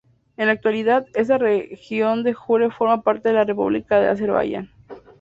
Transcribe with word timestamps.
En 0.35 0.47
la 0.47 0.53
actualidad, 0.53 1.05
esta 1.13 1.37
región 1.37 2.23
de 2.23 2.33
jure 2.33 2.71
forma 2.71 3.03
parte 3.03 3.29
de 3.29 3.35
la 3.35 3.43
república 3.43 3.99
de 3.99 4.07
Azerbaiyán. 4.09 4.71